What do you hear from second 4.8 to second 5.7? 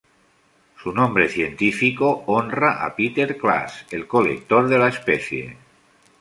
especie.